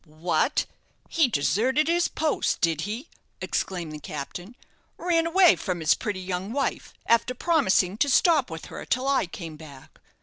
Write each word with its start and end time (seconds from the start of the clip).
"What! 0.03 0.65
he 1.09 1.27
deserted 1.27 1.87
his 1.87 2.07
post, 2.07 2.59
did 2.59 2.81
he?" 2.89 3.07
exclaimed 3.39 3.91
the 3.91 3.99
captain. 3.99 4.55
"Ran 4.97 5.27
away 5.27 5.55
from 5.55 5.79
his 5.79 5.93
pretty 5.93 6.19
young 6.21 6.51
wife, 6.51 6.91
after 7.05 7.35
promising 7.35 7.99
to 7.99 8.09
stop 8.09 8.49
with 8.49 8.65
her 8.65 8.83
till 8.83 9.07
I 9.07 9.27
came 9.27 9.57
back! 9.57 10.01